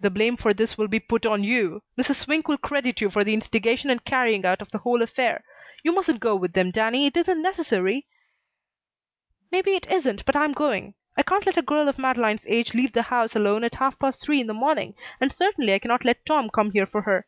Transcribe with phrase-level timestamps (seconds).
[0.00, 1.82] "The blame for this will be put on you.
[1.98, 2.16] Mrs.
[2.24, 5.44] Swink will credit you with the instigation and carrying out of the whole affair.
[5.82, 7.04] You mustn't go with them, Danny.
[7.08, 8.06] It isn't necessary."
[9.52, 10.94] "Maybe it isn't, but I'm going.
[11.14, 14.22] I can't let a girl of Madeleine's age leave the house alone at half past
[14.22, 17.26] three in the morning, and certainly I cannot let Tom come here for her.